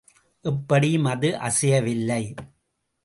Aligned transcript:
எப்படியும் 0.45 1.05
அது 1.05 1.29
அசையவில்லை. 1.41 2.23